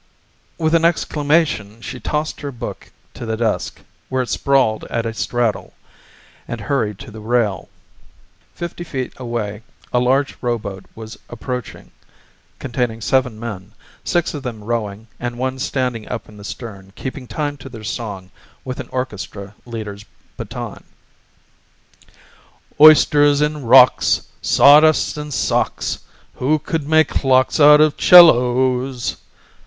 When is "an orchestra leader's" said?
18.79-20.03